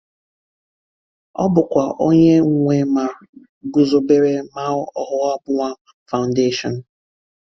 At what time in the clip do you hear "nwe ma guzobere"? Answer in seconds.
2.55-4.33